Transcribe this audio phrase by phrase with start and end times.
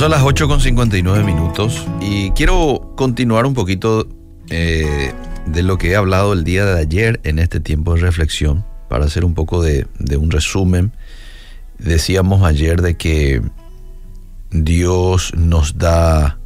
[0.00, 4.08] son las 8 con 59 minutos y quiero continuar un poquito
[4.48, 5.12] eh,
[5.44, 9.04] de lo que he hablado el día de ayer en este tiempo de reflexión para
[9.04, 10.92] hacer un poco de, de un resumen.
[11.78, 13.42] Decíamos ayer de que
[14.50, 16.38] Dios nos da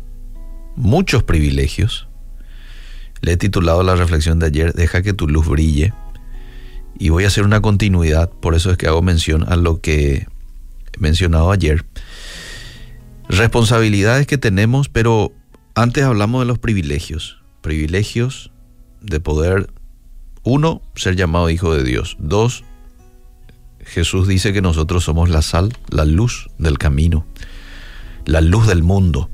[0.75, 2.09] muchos privilegios.
[3.21, 5.93] Le he titulado la reflexión de ayer, Deja que tu luz brille.
[6.98, 10.27] Y voy a hacer una continuidad, por eso es que hago mención a lo que
[10.93, 11.84] he mencionado ayer
[13.28, 15.32] responsabilidades que tenemos, pero
[15.74, 17.42] antes hablamos de los privilegios.
[17.60, 18.50] Privilegios
[19.00, 19.70] de poder,
[20.42, 22.16] uno, ser llamado hijo de Dios.
[22.18, 22.64] Dos,
[23.80, 27.26] Jesús dice que nosotros somos la sal, la luz del camino,
[28.24, 29.30] la luz del mundo.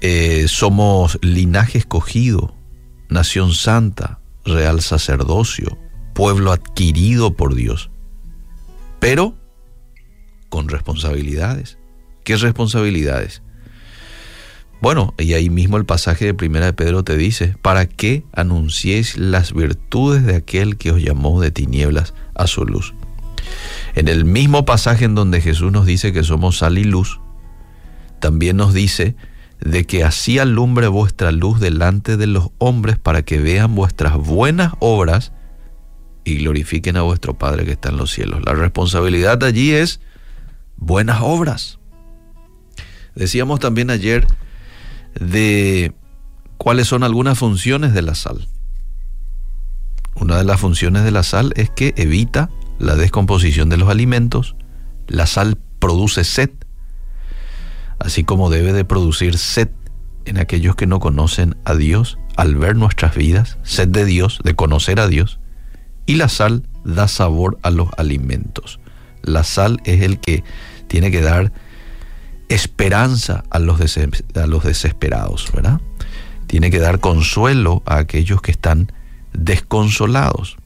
[0.00, 2.54] Eh, somos linaje escogido,
[3.08, 5.78] nación santa, real sacerdocio,
[6.14, 7.90] pueblo adquirido por Dios,
[9.00, 9.34] pero
[10.48, 11.77] con responsabilidades.
[12.28, 13.40] ¿Qué responsabilidades?
[14.82, 19.16] Bueno, y ahí mismo el pasaje de Primera de Pedro te dice, ¿para qué anunciéis
[19.16, 22.92] las virtudes de aquel que os llamó de tinieblas a su luz?
[23.94, 27.18] En el mismo pasaje en donde Jesús nos dice que somos sal y luz,
[28.20, 29.16] también nos dice
[29.60, 34.74] de que así alumbre vuestra luz delante de los hombres para que vean vuestras buenas
[34.80, 35.32] obras
[36.24, 38.42] y glorifiquen a vuestro Padre que está en los cielos.
[38.44, 40.00] La responsabilidad allí es
[40.76, 41.77] buenas obras.
[43.18, 44.28] Decíamos también ayer
[45.18, 45.92] de
[46.56, 48.46] cuáles son algunas funciones de la sal.
[50.14, 54.54] Una de las funciones de la sal es que evita la descomposición de los alimentos.
[55.08, 56.50] La sal produce sed,
[57.98, 59.68] así como debe de producir sed
[60.24, 64.54] en aquellos que no conocen a Dios al ver nuestras vidas, sed de Dios, de
[64.54, 65.40] conocer a Dios.
[66.06, 68.78] Y la sal da sabor a los alimentos.
[69.22, 70.44] La sal es el que
[70.86, 71.52] tiene que dar
[72.48, 75.80] esperanza a los, desesperados, ¿verdad?
[76.46, 78.92] Tiene que dar consuelo a aquellos que están
[79.32, 80.56] desconsolados.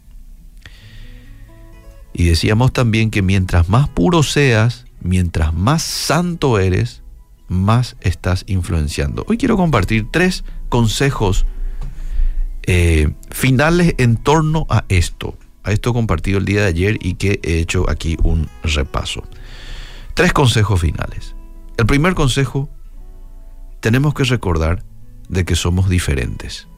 [2.13, 7.03] Y decíamos también que mientras más puro seas, mientras más santo eres,
[7.49, 9.25] más estás influenciando.
[9.29, 11.47] Hoy quiero compartir tres consejos
[12.65, 15.37] eh, finales en torno a esto.
[15.65, 19.23] A esto compartido el día de ayer y que he hecho aquí un repaso.
[20.15, 21.35] Tres consejos finales.
[21.77, 22.69] El primer consejo,
[23.81, 24.85] tenemos que recordar
[25.29, 26.69] de que somos diferentes.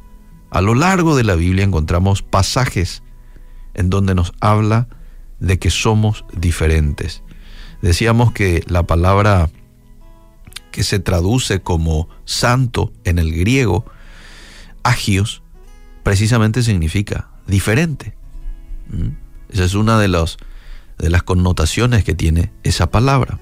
[0.51, 3.03] A lo largo de la Biblia encontramos pasajes
[3.75, 4.89] en donde nos habla
[5.41, 7.23] de que somos diferentes.
[7.83, 9.51] Decíamos que la palabra
[10.71, 13.85] que se traduce como santo en el griego,
[14.83, 15.43] agios,
[16.03, 18.17] precisamente significa diferente.
[18.89, 19.11] ¿Mm?
[19.51, 20.39] Esa es una de, los,
[20.99, 23.39] de las connotaciones que tiene esa palabra.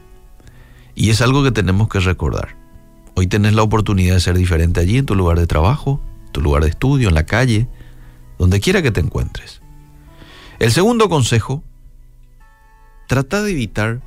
[0.94, 2.56] Y es algo que tenemos que recordar.
[3.14, 6.00] Hoy tenés la oportunidad de ser diferente allí en tu lugar de trabajo,
[6.32, 7.68] tu lugar de estudio, en la calle,
[8.38, 9.60] donde quiera que te encuentres.
[10.58, 11.62] El segundo consejo,
[13.06, 14.00] trata de evitar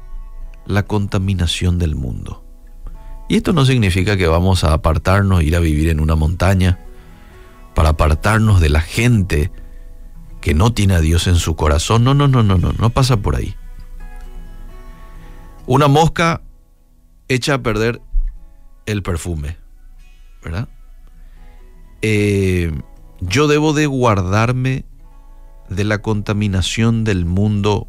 [0.66, 2.44] la contaminación del mundo.
[3.28, 6.80] Y esto no significa que vamos a apartarnos, ir a vivir en una montaña,
[7.74, 9.52] para apartarnos de la gente
[10.42, 12.04] que no tiene a Dios en su corazón.
[12.04, 13.56] No, no, no, no, no, no pasa por ahí.
[15.66, 16.42] Una mosca
[17.28, 18.02] echa a perder
[18.86, 19.58] el perfume,
[20.44, 20.70] ¿verdad?
[22.02, 22.72] Eh,
[23.20, 24.86] yo debo de guardarme
[25.70, 27.88] de la contaminación del mundo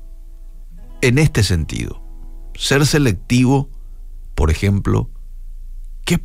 [1.02, 2.02] en este sentido.
[2.54, 3.68] Ser selectivo,
[4.34, 5.10] por ejemplo,
[6.04, 6.20] ¿qué,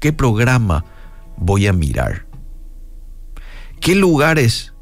[0.00, 0.84] qué programa
[1.36, 2.26] voy a mirar?
[3.80, 4.72] ¿Qué lugares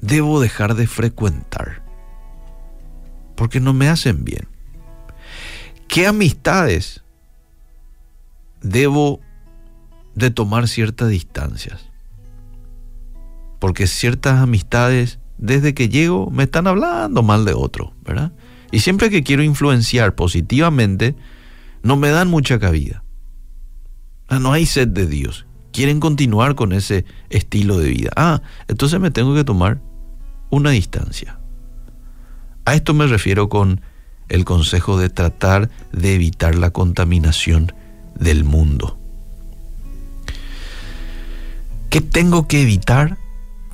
[0.00, 1.82] debo dejar de frecuentar?
[3.36, 4.48] Porque no me hacen bien.
[5.90, 7.02] ¿Qué amistades
[8.62, 9.20] debo
[10.14, 11.90] de tomar ciertas distancias?
[13.58, 18.32] Porque ciertas amistades, desde que llego, me están hablando mal de otro, ¿verdad?
[18.70, 21.16] Y siempre que quiero influenciar positivamente,
[21.82, 23.02] no me dan mucha cabida.
[24.30, 25.44] No hay sed de Dios.
[25.72, 28.10] Quieren continuar con ese estilo de vida.
[28.14, 29.82] Ah, entonces me tengo que tomar
[30.50, 31.40] una distancia.
[32.64, 33.80] A esto me refiero con
[34.30, 37.74] el consejo de tratar de evitar la contaminación
[38.14, 38.96] del mundo.
[41.90, 43.18] ¿Qué tengo que evitar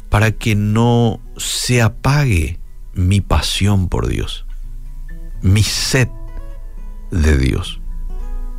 [0.08, 2.58] para que no se apague
[2.94, 4.46] mi pasión por Dios?
[5.42, 6.08] Mi sed
[7.10, 7.80] de Dios.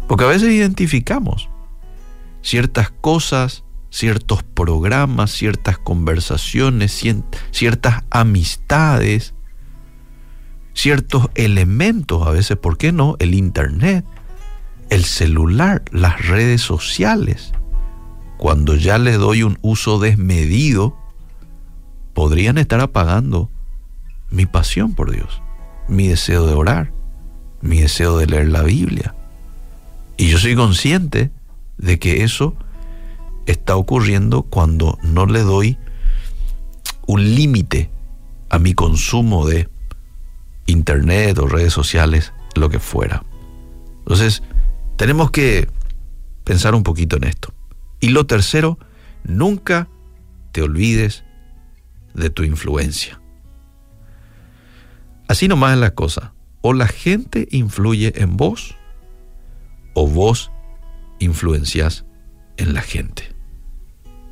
[0.07, 1.49] Porque a veces identificamos
[2.43, 7.03] ciertas cosas, ciertos programas, ciertas conversaciones,
[7.51, 9.33] ciertas amistades
[10.77, 13.15] ciertos elementos, a veces, ¿por qué no?
[13.17, 14.05] El Internet,
[14.91, 17.51] el celular, las redes sociales,
[18.37, 20.95] cuando ya le doy un uso desmedido,
[22.13, 23.49] podrían estar apagando
[24.29, 25.41] mi pasión por Dios,
[25.87, 26.93] mi deseo de orar,
[27.61, 29.15] mi deseo de leer la Biblia.
[30.15, 31.31] Y yo soy consciente
[31.79, 32.55] de que eso
[33.47, 35.79] está ocurriendo cuando no le doy
[37.07, 37.89] un límite
[38.49, 39.69] a mi consumo de
[40.67, 43.23] internet o redes sociales, lo que fuera.
[43.99, 44.43] Entonces,
[44.95, 45.67] tenemos que
[46.43, 47.53] pensar un poquito en esto.
[47.99, 48.77] Y lo tercero,
[49.23, 49.87] nunca
[50.51, 51.23] te olvides
[52.13, 53.19] de tu influencia.
[55.27, 56.33] Así nomás es la cosa.
[56.61, 58.75] O la gente influye en vos
[59.93, 60.51] o vos
[61.19, 62.05] influencias
[62.57, 63.35] en la gente.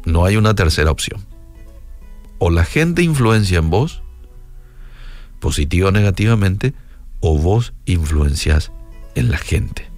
[0.06, 1.26] No hay una tercera opción.
[2.38, 4.04] O la gente influencia en vos,
[5.40, 6.74] positiva o negativamente,
[7.20, 8.72] o vos influencias
[9.16, 9.90] en la gente.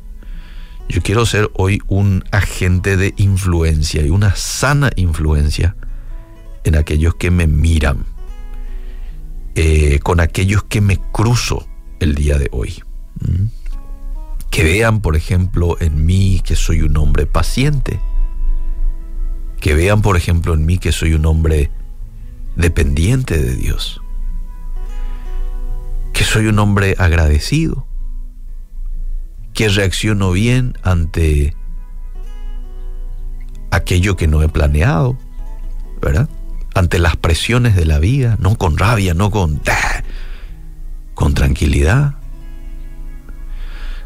[0.90, 5.76] Yo quiero ser hoy un agente de influencia y una sana influencia
[6.64, 8.06] en aquellos que me miran,
[9.56, 11.68] eh, con aquellos que me cruzo
[12.00, 12.82] el día de hoy.
[14.50, 18.00] Que vean, por ejemplo, en mí que soy un hombre paciente.
[19.60, 21.70] Que vean, por ejemplo, en mí que soy un hombre
[22.56, 24.02] dependiente de Dios.
[26.18, 27.86] Que soy un hombre agradecido
[29.54, 31.56] que reacciono bien ante
[33.70, 35.16] aquello que no he planeado,
[36.02, 36.28] ¿verdad?
[36.74, 39.62] Ante las presiones de la vida, no con rabia, no con
[41.14, 42.16] con tranquilidad,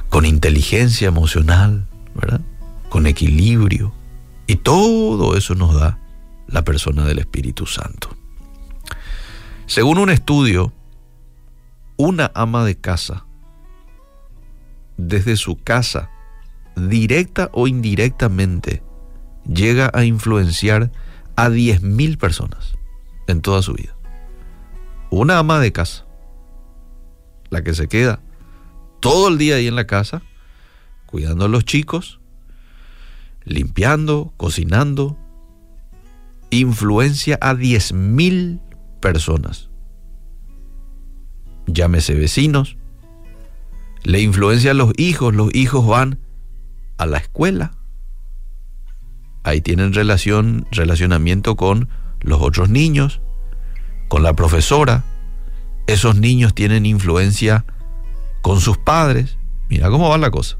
[0.09, 2.41] con inteligencia emocional, ¿verdad?
[2.89, 3.93] Con equilibrio.
[4.47, 5.97] Y todo eso nos da
[6.47, 8.09] la persona del Espíritu Santo.
[9.65, 10.73] Según un estudio,
[12.01, 13.25] una ama de casa
[14.97, 16.09] desde su casa,
[16.75, 18.81] directa o indirectamente,
[19.47, 20.91] llega a influenciar
[21.35, 22.75] a 10.000 personas
[23.27, 23.95] en toda su vida.
[25.11, 26.07] Una ama de casa,
[27.51, 28.19] la que se queda
[28.99, 30.23] todo el día ahí en la casa,
[31.05, 32.19] cuidando a los chicos,
[33.43, 35.17] limpiando, cocinando,
[36.49, 38.59] influencia a 10.000
[39.01, 39.70] personas.
[41.67, 42.77] Llámese vecinos,
[44.03, 46.19] le influencia a los hijos, los hijos van
[46.97, 47.71] a la escuela.
[49.43, 53.21] Ahí tienen relación, relacionamiento con los otros niños,
[54.07, 55.03] con la profesora.
[55.87, 57.65] Esos niños tienen influencia
[58.41, 59.37] con sus padres.
[59.69, 60.57] Mira cómo va la cosa.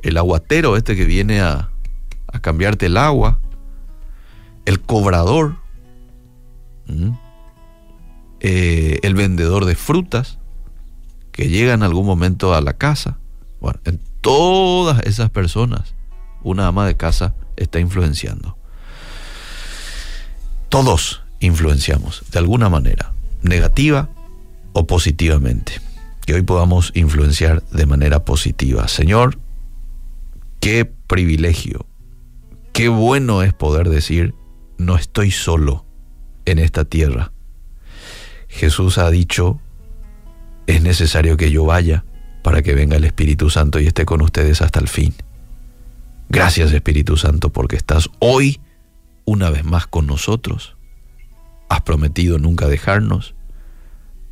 [0.00, 1.70] El aguatero este que viene a,
[2.32, 3.40] a cambiarte el agua.
[4.64, 5.56] El cobrador.
[8.44, 10.40] Eh, el vendedor de frutas
[11.30, 13.18] que llega en algún momento a la casa.
[13.60, 15.94] Bueno, en todas esas personas,
[16.42, 18.58] una ama de casa está influenciando.
[20.68, 23.12] Todos influenciamos de alguna manera,
[23.42, 24.08] negativa
[24.72, 25.80] o positivamente.
[26.26, 28.88] Que hoy podamos influenciar de manera positiva.
[28.88, 29.38] Señor,
[30.58, 31.86] qué privilegio,
[32.72, 34.34] qué bueno es poder decir,
[34.78, 35.86] no estoy solo
[36.44, 37.31] en esta tierra.
[38.52, 39.60] Jesús ha dicho
[40.66, 42.04] es necesario que yo vaya
[42.42, 45.14] para que venga el Espíritu Santo y esté con ustedes hasta el fin.
[46.28, 48.60] Gracias Espíritu Santo porque estás hoy
[49.24, 50.76] una vez más con nosotros.
[51.70, 53.34] Has prometido nunca dejarnos.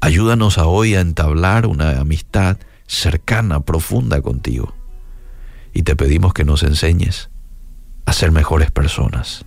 [0.01, 4.75] Ayúdanos hoy a entablar una amistad cercana, profunda contigo.
[5.73, 7.31] Y te pedimos que nos enseñes
[8.05, 9.47] a ser mejores personas,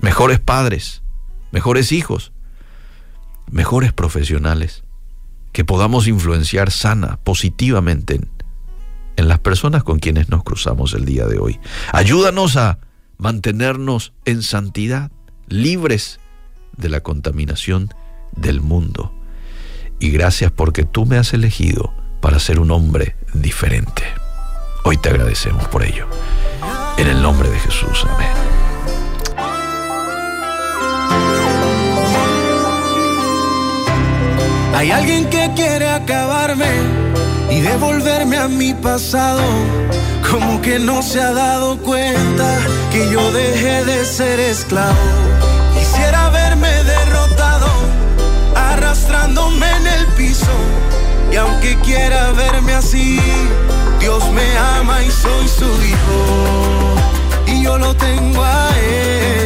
[0.00, 1.02] mejores padres,
[1.50, 2.32] mejores hijos,
[3.54, 4.82] mejores profesionales
[5.52, 8.20] que podamos influenciar sana, positivamente
[9.16, 11.60] en, las personas con quienes nos cruzamos el día de hoy.
[11.92, 12.80] Ayúdanos a
[13.16, 15.12] mantenernos en santidad,
[15.46, 16.18] libres
[16.76, 17.90] de la contaminación
[18.34, 19.14] del mundo.
[20.00, 24.02] Y gracias porque tú me has elegido para ser un hombre diferente.
[24.84, 26.08] Hoy te agradecemos por ello.
[26.98, 28.04] En el nombre de Jesús.
[28.10, 28.53] Amén.
[34.76, 36.66] Hay alguien que quiere acabarme
[37.50, 39.42] y devolverme a mi pasado.
[40.28, 42.58] Como que no se ha dado cuenta
[42.90, 44.96] que yo dejé de ser esclavo.
[45.78, 47.68] Quisiera verme derrotado,
[48.56, 50.54] arrastrándome en el piso.
[51.32, 53.20] Y aunque quiera verme así,
[54.00, 56.96] Dios me ama y soy su hijo.
[57.46, 59.43] Y yo lo tengo a Él,